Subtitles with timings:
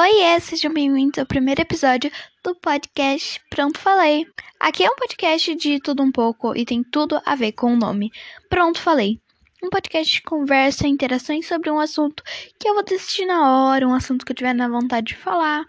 [0.00, 2.08] Oiê, sejam bem-vindos ao primeiro episódio
[2.44, 4.24] do podcast Pronto Falei.
[4.60, 7.76] Aqui é um podcast de tudo um pouco e tem tudo a ver com o
[7.76, 8.12] nome
[8.48, 9.20] Pronto Falei.
[9.60, 12.22] Um podcast de conversa e interações sobre um assunto
[12.60, 15.64] que eu vou decidir na hora, um assunto que eu tiver na vontade de falar.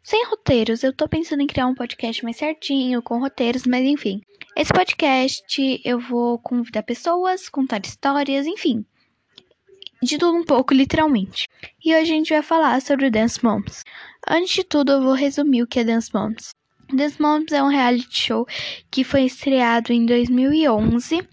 [0.00, 4.20] Sem roteiros, eu tô pensando em criar um podcast mais certinho, com roteiros, mas enfim.
[4.56, 8.86] Esse podcast eu vou convidar pessoas, contar histórias, enfim
[10.06, 11.48] de tudo um pouco, literalmente.
[11.84, 13.82] E hoje a gente vai falar sobre o Dance Moms.
[14.26, 16.50] Antes de tudo, eu vou resumir o que é Dance Moms.
[16.92, 18.46] Dance Moms é um reality show
[18.90, 21.26] que foi estreado em 2011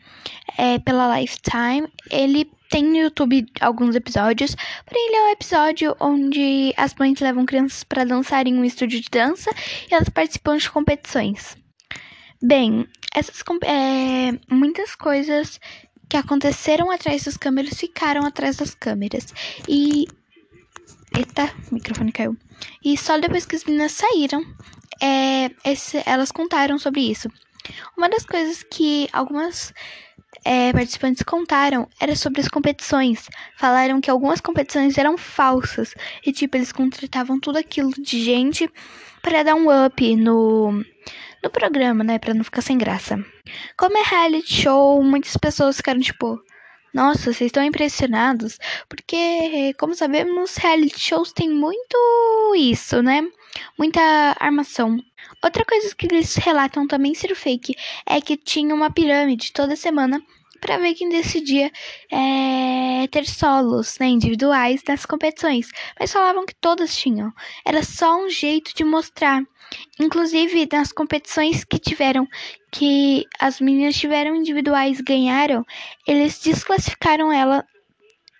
[0.57, 1.87] é, pela Lifetime.
[2.09, 7.45] Ele tem no YouTube alguns episódios, porém ele é um episódio onde as mães levam
[7.45, 9.51] crianças para dançar em um estúdio de dança
[9.89, 11.55] e elas participam de competições.
[12.41, 15.59] Bem, essas é, muitas coisas
[16.09, 19.33] que aconteceram atrás das câmeras ficaram atrás das câmeras.
[19.67, 20.07] E.
[21.15, 22.35] Eita, o microfone caiu.
[22.83, 24.43] E só depois que as meninas saíram,
[25.01, 27.29] é, esse, elas contaram sobre isso.
[27.95, 29.73] Uma das coisas que algumas
[30.43, 33.29] é, participantes contaram era sobre as competições.
[33.57, 35.93] Falaram que algumas competições eram falsas.
[36.25, 38.69] E, tipo, eles contratavam tudo aquilo de gente
[39.21, 40.83] para dar um up no,
[41.43, 42.17] no programa, né?
[42.17, 43.23] Pra não ficar sem graça.
[43.77, 46.41] Como é reality show, muitas pessoas ficaram tipo.
[46.93, 48.59] Nossa, vocês estão impressionados?
[48.87, 51.97] Porque, como sabemos, reality shows tem muito
[52.55, 53.21] isso, né?
[53.77, 54.01] Muita
[54.39, 54.97] armação.
[55.43, 60.21] Outra coisa que eles relatam também ser fake é que tinha uma pirâmide toda semana
[60.63, 61.69] para ver quem decidia
[62.09, 65.67] é, ter solos né, individuais nas competições.
[65.99, 67.33] Mas falavam que todas tinham.
[67.65, 69.43] Era só um jeito de mostrar.
[69.99, 72.25] Inclusive, nas competições que tiveram,
[72.71, 75.65] que as meninas tiveram individuais ganharam,
[76.07, 77.65] eles desclassificaram ela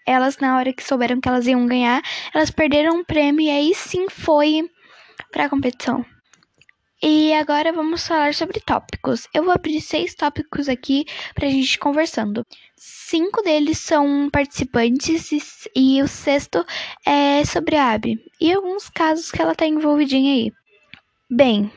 [0.05, 2.01] elas na hora que souberam que elas iam ganhar,
[2.33, 4.69] elas perderam um prêmio e aí sim foi
[5.31, 6.05] para a competição.
[7.05, 9.27] E agora vamos falar sobre tópicos.
[9.33, 12.47] Eu vou abrir seis tópicos aqui para a gente conversando.
[12.77, 15.41] Cinco deles são participantes e,
[15.75, 16.65] e o sexto
[17.05, 20.53] é sobre a Abby e alguns casos que ela tá envolvidinha aí.
[21.29, 21.69] Bem,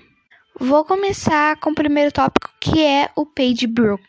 [0.60, 4.04] vou começar com o primeiro tópico que é o Page Brook.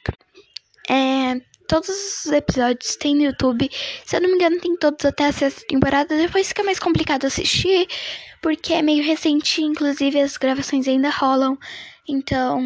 [0.88, 1.89] É, todos
[2.25, 3.69] os episódios tem no YouTube.
[4.05, 6.16] Se eu não me engano, tem todos até a sexta temporada.
[6.16, 7.88] Depois fica mais complicado assistir,
[8.41, 11.57] porque é meio recente, inclusive as gravações ainda rolam.
[12.07, 12.62] Então,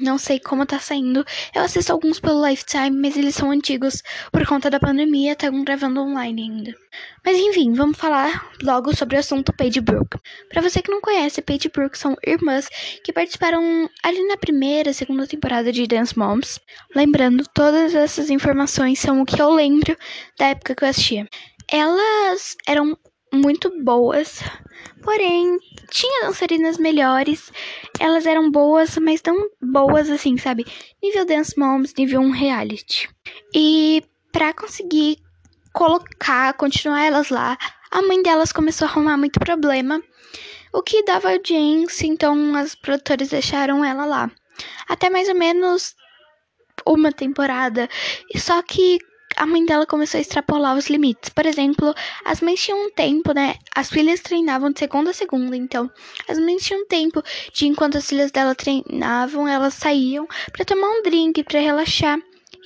[0.00, 1.24] não sei como tá saindo.
[1.54, 6.00] Eu assisto alguns pelo Lifetime, mas eles são antigos por conta da pandemia, estão gravando
[6.00, 6.74] online ainda.
[7.24, 10.18] Mas enfim, vamos falar logo sobre o assunto Paige Brooke.
[10.48, 12.68] Para você que não conhece, Paige Brooke são irmãs
[13.02, 16.60] que participaram ali na primeira, segunda temporada de Dance Moms.
[16.94, 19.96] Lembrando, todas essas informações são o que eu lembro
[20.38, 21.28] da época que eu assistia.
[21.68, 22.96] Elas eram
[23.32, 24.40] muito boas,
[25.02, 25.58] porém
[25.90, 27.52] tinha dançarinas melhores.
[27.98, 30.64] Elas eram boas, mas não boas assim, sabe?
[31.02, 33.08] Nível Dance Moms, nível um reality.
[33.54, 35.18] E para conseguir
[35.72, 37.58] colocar, continuar elas lá,
[37.90, 40.02] a mãe delas começou a arrumar muito problema,
[40.72, 44.30] o que dava audiência, então as produtoras deixaram ela lá.
[44.88, 45.94] Até mais ou menos
[46.86, 47.88] uma temporada.
[48.36, 48.98] Só que
[49.36, 51.28] a mãe dela começou a extrapolar os limites.
[51.28, 53.56] Por exemplo, as mães tinham um tempo, né?
[53.74, 55.90] As filhas treinavam de segunda a segunda, então
[56.26, 60.88] as mães tinham um tempo de enquanto as filhas dela treinavam, elas saíam para tomar
[60.88, 62.18] um drink, para relaxar.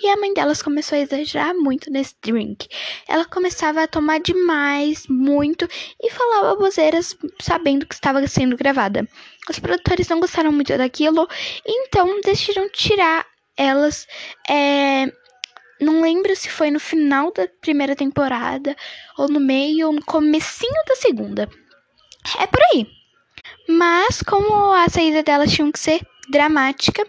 [0.02, 2.68] E a mãe delas começou a exagerar muito nesse drink.
[3.06, 5.68] Ela começava a tomar demais, muito,
[6.00, 9.06] e falava bozeiras sabendo que estava sendo gravada.
[9.48, 11.28] Os produtores não gostaram muito daquilo,
[11.66, 13.26] então decidiram tirar
[13.58, 14.06] elas
[14.48, 15.12] é,
[15.80, 18.76] não lembro se foi no final da primeira temporada,
[19.16, 21.48] ou no meio, ou no comecinho da segunda.
[22.38, 22.86] É por aí.
[23.68, 27.06] Mas, como a saída delas tinha que ser dramática,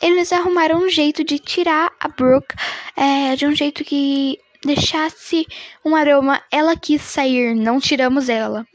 [0.00, 2.54] eles arrumaram um jeito de tirar a Brooke
[2.96, 5.46] é, de um jeito que deixasse
[5.84, 6.42] um aroma.
[6.50, 8.66] Ela quis sair, não tiramos ela.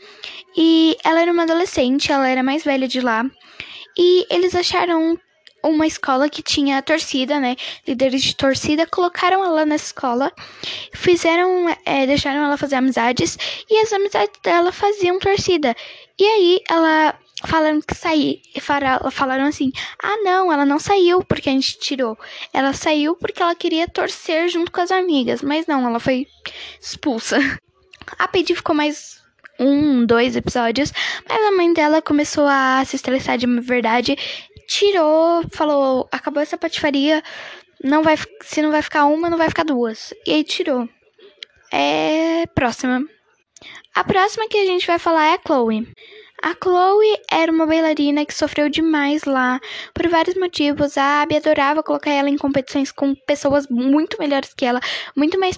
[0.55, 3.25] E ela era uma adolescente, ela era mais velha de lá.
[3.97, 5.19] E eles acharam
[5.69, 7.55] uma escola que tinha torcida, né?
[7.87, 10.31] Líderes de torcida, colocaram ela nessa escola,
[10.93, 13.37] fizeram, é, deixaram ela fazer amizades
[13.69, 15.75] e as amizades dela faziam torcida.
[16.19, 17.13] E aí ela
[17.45, 18.41] falaram que sair,
[19.11, 19.71] falaram assim:
[20.01, 22.17] "Ah, não, ela não saiu porque a gente tirou.
[22.53, 26.27] Ela saiu porque ela queria torcer junto com as amigas, mas não, ela foi
[26.81, 27.37] expulsa."
[28.17, 29.17] A Paige ficou mais
[29.59, 30.93] um, dois episódios,
[31.27, 34.15] mas a mãe dela começou a se estressar de verdade
[34.67, 37.23] tirou, falou, acabou essa patifaria,
[37.83, 40.13] não vai, se não vai ficar uma, não vai ficar duas.
[40.25, 40.87] E aí tirou.
[41.71, 43.01] É próxima.
[43.95, 45.87] A próxima que a gente vai falar é a Chloe.
[46.43, 49.59] A Chloe era uma bailarina que sofreu demais lá
[49.93, 50.97] por vários motivos.
[50.97, 54.79] A Abby adorava colocar ela em competições com pessoas muito melhores que ela,
[55.15, 55.57] muito mais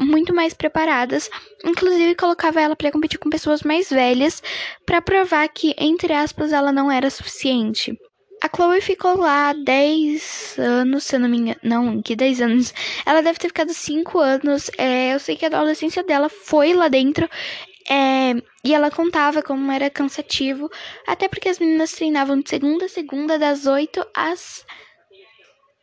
[0.00, 1.30] muito mais preparadas,
[1.64, 4.42] inclusive colocava ela para competir com pessoas mais velhas
[4.84, 7.96] para provar que entre aspas ela não era suficiente.
[8.46, 11.58] A Chloe ficou lá 10 anos, se eu não me engano.
[11.64, 12.72] Não, que 10 anos?
[13.04, 14.70] Ela deve ter ficado 5 anos.
[14.78, 17.28] É, eu sei que a adolescência dela foi lá dentro.
[17.90, 18.34] É,
[18.64, 20.70] e ela contava como era cansativo,
[21.08, 24.64] até porque as meninas treinavam de segunda a segunda, das 8 às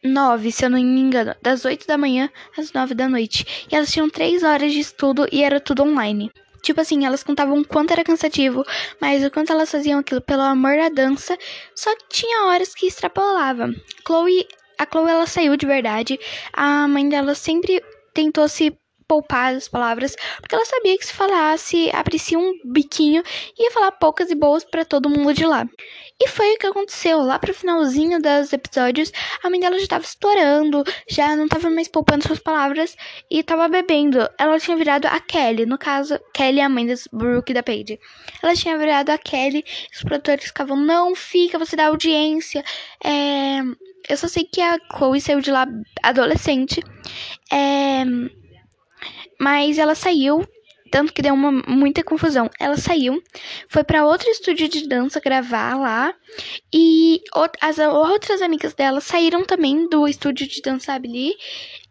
[0.02, 3.68] 9, se eu não me engano, das 8 da manhã às 9 da noite.
[3.70, 6.32] E elas tinham 3 horas de estudo e era tudo online.
[6.64, 8.64] Tipo assim, elas contavam o quanto era cansativo,
[9.00, 11.38] mas o quanto elas faziam aquilo pelo amor da dança,
[11.76, 13.68] só que tinha horas que extrapolava.
[14.08, 14.48] Chloe,
[14.80, 16.18] a Chloe ela saiu de verdade.
[16.54, 17.84] A mãe dela sempre
[18.14, 18.74] tentou se
[19.06, 23.22] poupar as palavras, porque ela sabia que se falasse, abrisse um biquinho,
[23.60, 25.68] ia falar poucas e boas para todo mundo de lá.
[26.24, 27.20] E foi o que aconteceu.
[27.20, 29.12] Lá pro finalzinho dos episódios,
[29.44, 32.96] a mãe dela já tava estourando, já não tava mais poupando suas palavras
[33.30, 34.26] e tava bebendo.
[34.40, 37.62] Ela tinha virado a Kelly, no caso, Kelly é a mãe das Brooke e da
[37.62, 38.00] Paige.
[38.42, 42.64] Ela tinha virado a Kelly, os produtores ficavam, não fica, você dá audiência.
[43.04, 43.60] É...
[44.08, 45.68] Eu só sei que a Chloe saiu de lá
[46.02, 46.82] adolescente.
[47.52, 48.06] É...
[49.38, 50.48] Mas ela saiu
[50.94, 52.52] tanto que deu uma, muita confusão.
[52.60, 53.20] Ela saiu,
[53.68, 56.14] foi para outro estúdio de dança gravar lá,
[56.72, 57.20] e
[57.60, 61.36] as outras amigas dela saíram também do estúdio de dança Abby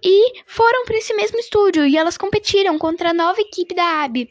[0.05, 4.31] e foram para esse mesmo estúdio, e elas competiram contra a nova equipe da Abby.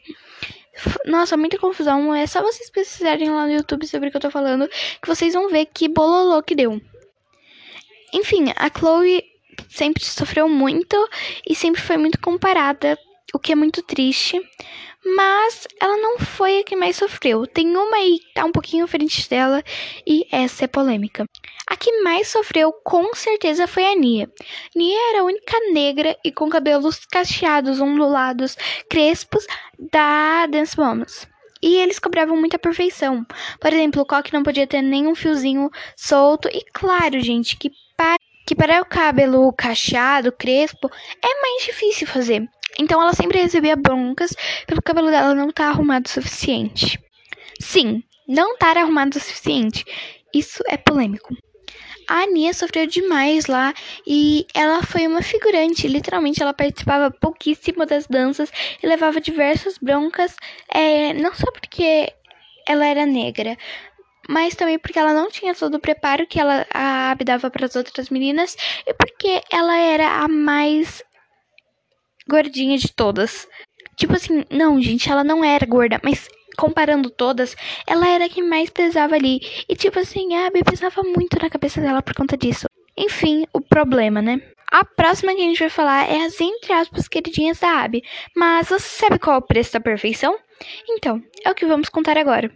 [1.04, 2.14] Nossa, muita confusão.
[2.14, 4.66] É só vocês pesquisarem lá no YouTube sobre o que eu tô falando,
[5.02, 6.80] que vocês vão ver que bololô que deu.
[8.14, 9.22] Enfim, a Chloe
[9.68, 10.96] sempre sofreu muito
[11.46, 12.98] e sempre foi muito comparada
[13.32, 14.40] o que é muito triste.
[15.04, 17.44] Mas ela não foi a que mais sofreu.
[17.44, 19.62] Tem uma aí que tá um pouquinho frente dela
[20.06, 21.26] e essa é polêmica.
[21.66, 24.30] A que mais sofreu com certeza foi a Nia.
[24.76, 28.56] Nia era a única negra e com cabelos cacheados, ondulados,
[28.88, 29.44] crespos
[29.90, 31.26] da Dance Moms.
[31.60, 33.24] E eles cobravam muita perfeição.
[33.60, 36.48] Por exemplo, o coque não podia ter nenhum fiozinho solto.
[36.48, 37.70] E claro, gente, que
[38.46, 40.90] que para o cabelo cacheado, crespo,
[41.22, 42.48] é mais difícil fazer.
[42.78, 44.34] Então ela sempre recebia broncas
[44.66, 46.98] pelo cabelo dela não estar tá arrumado o suficiente.
[47.60, 49.84] Sim, não estar arrumado o suficiente.
[50.32, 51.36] Isso é polêmico.
[52.08, 53.72] A Ania sofreu demais lá
[54.06, 55.86] e ela foi uma figurante.
[55.86, 58.50] Literalmente, ela participava pouquíssimo das danças
[58.82, 60.34] e levava diversas broncas,
[60.68, 62.12] é, não só porque
[62.66, 63.56] ela era negra,
[64.28, 67.66] mas também porque ela não tinha todo o preparo que ela a Abby dava para
[67.66, 71.02] as outras meninas e porque ela era a mais
[72.28, 73.48] gordinha de todas.
[73.96, 78.42] Tipo assim, não, gente, ela não era gorda, mas comparando todas, ela era a que
[78.42, 79.40] mais pesava ali.
[79.68, 82.66] E tipo assim, a Abby pesava muito na cabeça dela por conta disso.
[82.96, 84.40] Enfim, o problema, né?
[84.72, 88.02] A próxima que a gente vai falar é as entre aspas queridinhas da Abby.
[88.34, 90.34] Mas você sabe qual é o preço da perfeição?
[90.88, 92.50] Então, é o que vamos contar agora.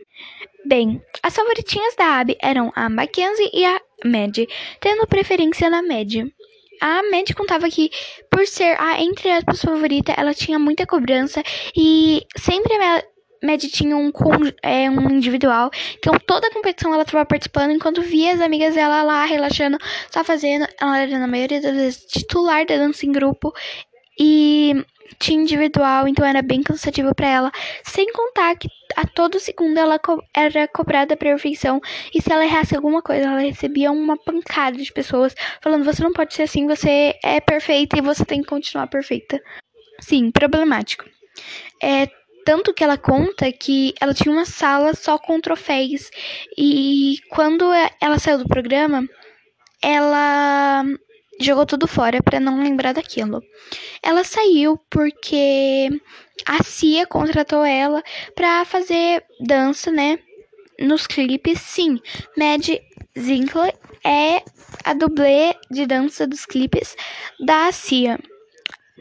[0.64, 4.34] Bem, as favoritinhas da Abby eram a Mackenzie e a Mad,
[4.80, 6.26] tendo preferência na Mad.
[6.80, 7.90] A Mad contava que,
[8.30, 11.42] por ser a entre aspas favorita, ela tinha muita cobrança
[11.76, 12.72] e sempre
[13.42, 14.10] a Mad tinha um,
[14.62, 15.70] é, um individual.
[15.98, 19.78] Então toda a competição ela estava participando, enquanto via as amigas dela lá relaxando,
[20.10, 20.66] só fazendo.
[20.80, 23.52] Ela era na maioria das vezes titular da dança em grupo.
[24.18, 24.84] E
[25.18, 27.52] tinha individual, então era bem cansativo para ela.
[27.84, 31.80] Sem contar que a todo segundo ela co era cobrada a perfeição.
[32.14, 36.12] E se ela errasse alguma coisa, ela recebia uma pancada de pessoas falando: você não
[36.12, 39.40] pode ser assim, você é perfeita e você tem que continuar perfeita.
[40.00, 41.04] Sim, problemático.
[41.82, 42.08] É,
[42.46, 46.08] tanto que ela conta que ela tinha uma sala só com troféus.
[46.56, 47.64] E quando
[48.00, 49.04] ela saiu do programa,
[49.82, 50.84] ela
[51.40, 53.42] jogou tudo fora para não lembrar daquilo.
[54.00, 55.88] Ela saiu porque
[56.46, 58.00] a Cia contratou ela
[58.36, 60.16] para fazer dança, né?
[60.78, 62.00] Nos clipes, sim.
[62.36, 62.64] Mad
[63.18, 63.74] Zinkler
[64.04, 64.40] é
[64.84, 66.94] a dublê de dança dos clipes
[67.44, 68.20] da Cia.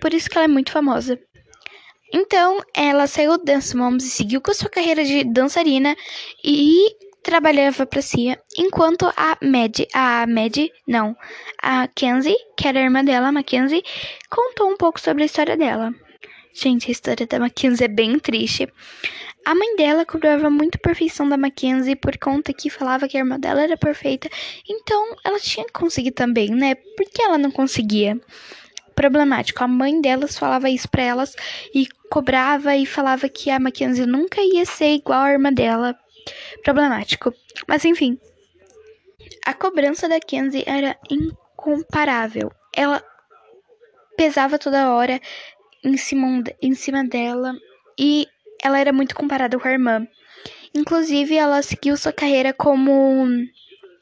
[0.01, 1.19] Por isso que ela é muito famosa.
[2.17, 5.93] Então, ela saiu do Dance Moms e seguiu com sua carreira de dançarina
[6.41, 10.55] e trabalhava para Cia, enquanto a Mad, a Mad,
[10.87, 11.13] não,
[11.61, 13.83] a Kenzie, que era a irmã dela, a Mackenzie,
[14.29, 15.93] contou um pouco sobre a história dela.
[16.53, 18.71] Gente, a história da Mackenzie é bem triste.
[19.45, 23.19] A mãe dela cobrava muito a perfeição da Mackenzie por conta que falava que a
[23.19, 24.29] irmã dela era perfeita,
[24.69, 26.75] então ela tinha que conseguir também, né?
[26.75, 28.17] Por que ela não conseguia?
[28.95, 29.63] Problemático.
[29.63, 31.35] A mãe delas falava isso pra elas
[31.73, 35.95] e cobrava e falava que a Mackenzie nunca ia ser igual à irmã dela.
[36.63, 37.33] Problemático.
[37.67, 38.19] Mas enfim.
[39.45, 42.51] A cobrança da Kenzie era incomparável.
[42.75, 43.03] Ela
[44.17, 45.19] pesava toda hora
[45.83, 47.53] em cima, em cima dela
[47.99, 48.27] e
[48.63, 50.07] ela era muito comparada com a irmã.
[50.73, 53.27] Inclusive, ela seguiu sua carreira como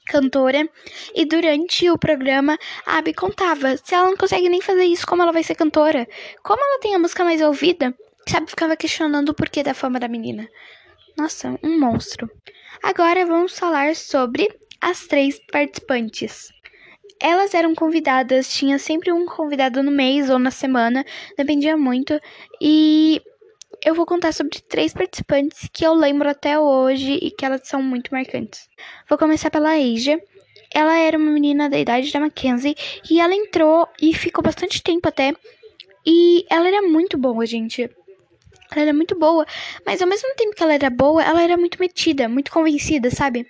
[0.05, 0.67] cantora
[1.15, 5.21] e durante o programa a Abby contava se ela não consegue nem fazer isso como
[5.21, 6.07] ela vai ser cantora?
[6.43, 7.93] Como ela tem a música mais ouvida?
[8.27, 10.47] Sabe ficava questionando o porquê da fama da menina.
[11.17, 12.29] Nossa um monstro.
[12.81, 14.47] Agora vamos falar sobre
[14.81, 16.49] as três participantes.
[17.21, 21.05] Elas eram convidadas tinha sempre um convidado no mês ou na semana
[21.37, 22.19] dependia muito
[22.59, 23.21] e
[23.85, 27.81] eu vou contar sobre três participantes que eu lembro até hoje e que elas são
[27.81, 28.69] muito marcantes.
[29.09, 30.21] Vou começar pela Asia.
[30.73, 32.75] Ela era uma menina da idade da Mackenzie
[33.09, 35.33] e ela entrou e ficou bastante tempo até.
[36.05, 37.89] E ela era muito boa, gente.
[38.71, 39.45] Ela era muito boa,
[39.85, 43.45] mas ao mesmo tempo que ela era boa, ela era muito metida, muito convencida, sabe?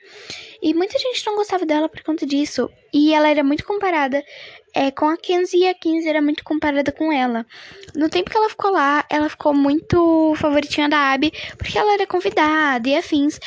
[0.61, 2.69] E muita gente não gostava dela por conta disso.
[2.93, 4.21] E ela era muito comparada
[4.73, 7.45] é, com a Kenzie e a Kenzie era muito comparada com ela.
[7.95, 12.07] No tempo que ela ficou lá, ela ficou muito favoritinha da Abby, porque ela era
[12.07, 13.39] convidada e afins.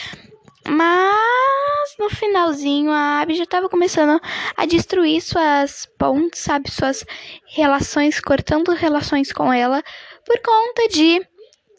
[0.69, 4.21] Mas no finalzinho a Abby já estava começando
[4.57, 6.71] a destruir suas pontes, sabe?
[6.71, 7.05] Suas
[7.47, 9.83] relações, cortando relações com ela,
[10.25, 11.27] por conta de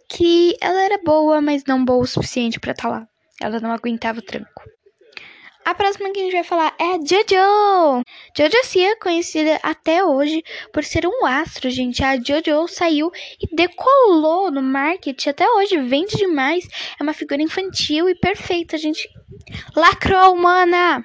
[0.10, 3.08] que ela era boa, mas não boa o suficiente para estar tá lá.
[3.42, 4.77] Ela não aguentava o tranco.
[5.68, 8.02] A próxima que a gente vai falar é a Jojo.
[8.34, 12.02] Jojo Sia, conhecida até hoje por ser um astro, gente.
[12.02, 15.28] A Jojo saiu e decolou no marketing.
[15.28, 16.66] Até hoje vende demais.
[16.98, 19.10] É uma figura infantil e perfeita, gente.
[19.76, 21.04] Lacrou, humana!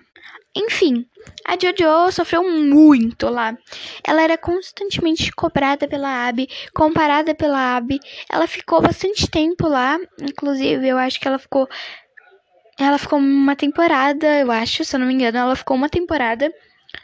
[0.55, 1.07] Enfim,
[1.45, 3.59] a Jojo sofreu muito lá.
[4.07, 7.99] Ela era constantemente cobrada pela Abby, comparada pela Abby.
[8.31, 9.99] Ela ficou bastante tempo lá.
[10.21, 11.67] Inclusive, eu acho que ela ficou
[12.85, 16.53] ela ficou uma temporada, eu acho, se eu não me engano, ela ficou uma temporada,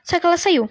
[0.02, 0.68] só que ela saiu.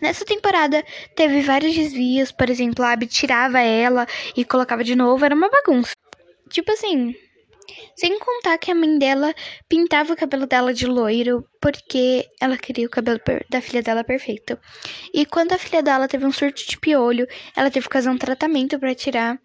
[0.00, 0.84] Nessa temporada
[1.16, 4.06] teve vários desvios, por exemplo, a Abby tirava ela
[4.36, 5.94] e colocava de novo, era uma bagunça.
[6.50, 7.14] Tipo assim,
[7.96, 9.34] sem contar que a mãe dela
[9.68, 14.58] pintava o cabelo dela de loiro porque ela queria o cabelo da filha dela perfeito.
[15.12, 18.18] E quando a filha dela teve um surto de piolho, ela teve que fazer um
[18.18, 19.38] tratamento para tirar.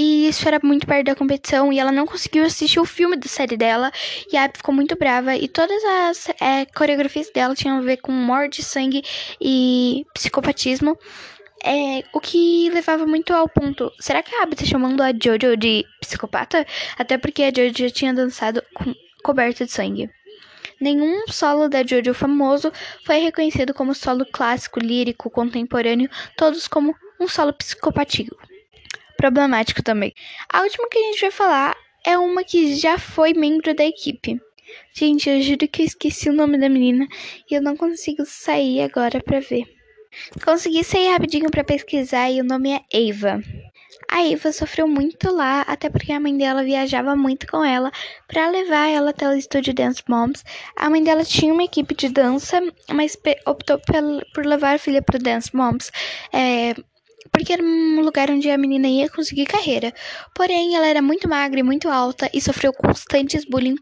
[0.00, 3.26] E isso era muito perto da competição e ela não conseguiu assistir o filme da
[3.26, 3.90] série dela.
[4.32, 5.34] E a Abby ficou muito brava.
[5.34, 9.02] E todas as é, coreografias dela tinham a ver com morte, sangue
[9.40, 10.96] e psicopatismo.
[11.64, 13.90] É, o que levava muito ao ponto.
[13.98, 16.64] Será que a Abby tá chamando a Jojo de psicopata?
[16.96, 20.08] Até porque a Jojo tinha dançado com, coberta de sangue.
[20.80, 22.72] Nenhum solo da Jojo famoso
[23.04, 28.36] foi reconhecido como solo clássico, lírico, contemporâneo, todos como um solo psicopativo
[29.18, 30.14] problemático também.
[30.48, 34.40] A última que a gente vai falar é uma que já foi membro da equipe.
[34.94, 37.06] Gente, eu juro que eu esqueci o nome da menina
[37.50, 39.64] e eu não consigo sair agora pra ver.
[40.44, 43.42] Consegui sair rapidinho para pesquisar e o nome é Eva.
[44.10, 47.90] A Eva sofreu muito lá, até porque a mãe dela viajava muito com ela
[48.26, 50.44] para levar ela até o estúdio Dance Moms.
[50.76, 52.58] A mãe dela tinha uma equipe de dança,
[52.90, 53.78] mas optou
[54.32, 55.90] por levar a filha pro Dance Moms.
[56.32, 56.74] É,
[57.38, 59.94] porque era um lugar onde a menina ia conseguir carreira.
[60.34, 63.76] Porém, ela era muito magra e muito alta e sofreu constantes bullying,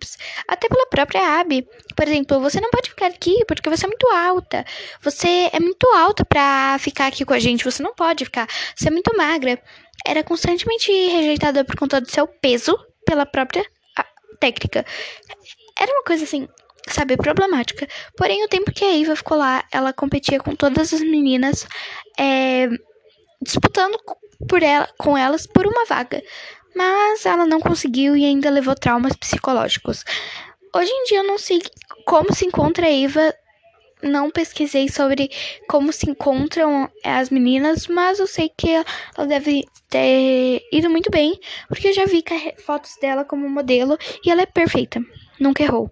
[0.47, 1.67] até pela própria Abby.
[1.97, 4.65] Por exemplo, você não pode ficar aqui porque você é muito alta.
[5.03, 8.47] Você é muito alta pra ficar aqui com a gente, você não pode ficar.
[8.75, 9.59] Você é muito magra.
[10.07, 13.65] Era constantemente rejeitada por conta do seu peso pela própria
[14.39, 14.85] técnica.
[15.79, 16.47] Era uma coisa assim,
[16.89, 17.89] sabe, problemática.
[18.19, 21.67] Porém, o tempo que a Eva ficou lá, ela competia com todas as meninas.
[22.19, 22.69] É,
[23.43, 23.99] disputando
[24.49, 26.23] por ela, com elas por uma vaga,
[26.75, 30.05] mas ela não conseguiu e ainda levou traumas psicológicos.
[30.75, 31.61] Hoje em dia eu não sei
[32.05, 33.35] como se encontra a Eva,
[34.02, 35.31] não pesquisei sobre
[35.69, 41.38] como se encontram as meninas, mas eu sei que ela deve ter ido muito bem,
[41.69, 42.23] porque eu já vi
[42.59, 45.00] fotos dela como modelo e ela é perfeita,
[45.40, 45.90] nunca errou.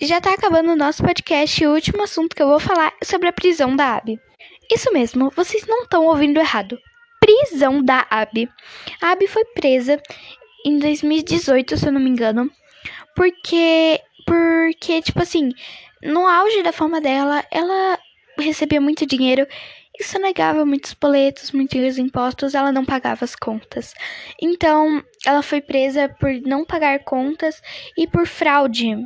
[0.00, 3.04] Já tá acabando o nosso podcast e o último assunto que eu vou falar é
[3.04, 4.20] sobre a prisão da Abby.
[4.70, 6.78] Isso mesmo, vocês não estão ouvindo errado
[7.26, 8.48] prisão da Abby.
[9.00, 10.00] A Abby foi presa
[10.64, 12.50] em 2018, se eu não me engano,
[13.16, 15.52] porque porque tipo assim,
[16.02, 17.98] no auge da fama dela, ela
[18.38, 19.46] recebia muito dinheiro
[19.98, 23.94] e sonegava muitos boletos, muitos impostos, ela não pagava as contas.
[24.40, 27.62] Então, ela foi presa por não pagar contas
[27.96, 28.96] e por fraude.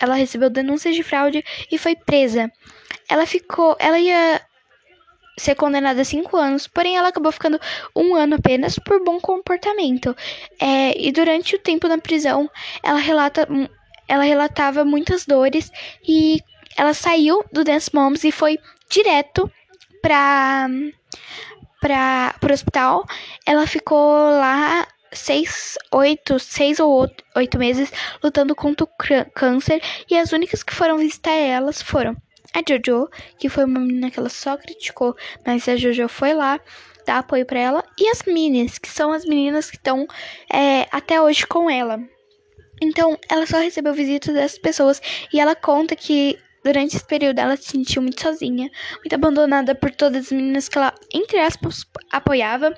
[0.00, 2.52] Ela recebeu denúncias de fraude e foi presa.
[3.10, 4.40] Ela ficou, ela ia
[5.38, 7.60] ser condenada a cinco anos, porém ela acabou ficando
[7.96, 10.14] um ano apenas por bom comportamento.
[10.60, 12.50] É, e durante o tempo na prisão,
[12.82, 13.48] ela relata,
[14.08, 15.70] ela relatava muitas dores
[16.06, 16.40] e
[16.76, 18.58] ela saiu do Dance Moms e foi
[18.88, 19.50] direto
[20.00, 20.68] para
[21.80, 23.04] para o hospital.
[23.44, 30.32] Ela ficou lá seis, oito, seis ou oito meses lutando contra o câncer e as
[30.32, 32.16] únicas que foram visitar elas foram
[32.54, 35.16] a Jojo, que foi uma menina que ela só criticou,
[35.46, 36.60] mas a Jojo foi lá
[37.06, 40.06] dar apoio para ela, e as Minis, que são as meninas que estão
[40.52, 42.00] é, até hoje com ela.
[42.80, 45.00] Então, ela só recebeu visitas dessas pessoas
[45.32, 49.90] e ela conta que durante esse período ela se sentiu muito sozinha, muito abandonada por
[49.90, 52.76] todas as meninas que ela, entre aspas, apoiava.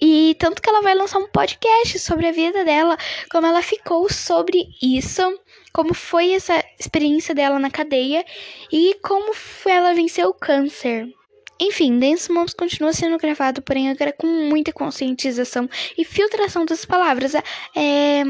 [0.00, 2.96] E tanto que ela vai lançar um podcast sobre a vida dela,
[3.30, 5.22] como ela ficou sobre isso,
[5.72, 8.24] como foi essa experiência dela na cadeia
[8.70, 9.32] e como
[9.66, 11.08] ela venceu o câncer.
[11.60, 17.34] Enfim, Dance Moms continua sendo gravado, porém agora com muita conscientização e filtração das palavras.
[17.34, 18.22] É,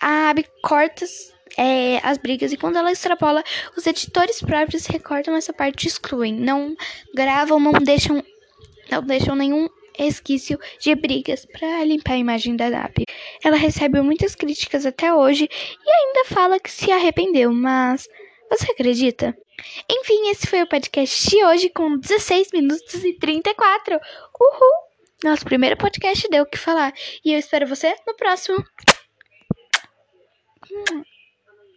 [0.00, 1.04] a Abby corta
[1.58, 3.42] é, as brigas e quando ela extrapola,
[3.76, 6.32] os editores próprios recortam essa parte e excluem.
[6.32, 6.76] Não
[7.14, 8.24] gravam, não deixam,
[8.90, 13.04] não deixam nenhum resquício de brigas para limpar a imagem da DAP.
[13.44, 18.08] Ela recebe muitas críticas até hoje e ainda fala que se arrependeu, mas
[18.50, 19.36] você acredita?
[19.90, 23.94] Enfim, esse foi o podcast de hoje com 16 minutos e 34.
[23.94, 24.88] Uhul!
[25.24, 26.92] Nosso primeiro podcast deu o que falar.
[27.24, 28.64] E eu espero você no próximo.